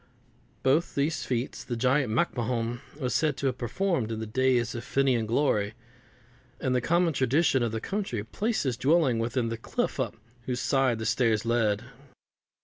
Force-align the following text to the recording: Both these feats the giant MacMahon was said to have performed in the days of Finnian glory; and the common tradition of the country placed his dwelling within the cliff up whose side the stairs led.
Both 0.63 0.95
these 0.95 1.25
feats 1.25 1.63
the 1.63 1.75
giant 1.75 2.11
MacMahon 2.11 2.81
was 2.99 3.13
said 3.13 3.37
to 3.37 3.45
have 3.45 3.59
performed 3.59 4.11
in 4.11 4.19
the 4.19 4.25
days 4.25 4.73
of 4.73 4.83
Finnian 4.83 5.27
glory; 5.27 5.75
and 6.59 6.73
the 6.73 6.81
common 6.81 7.13
tradition 7.13 7.61
of 7.61 7.71
the 7.71 7.79
country 7.79 8.23
placed 8.23 8.63
his 8.63 8.77
dwelling 8.77 9.19
within 9.19 9.49
the 9.49 9.57
cliff 9.57 9.99
up 9.99 10.15
whose 10.47 10.59
side 10.59 10.97
the 10.97 11.05
stairs 11.05 11.45
led. 11.45 11.83